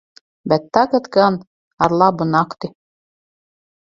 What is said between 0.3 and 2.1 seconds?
Bet tagad gan- ar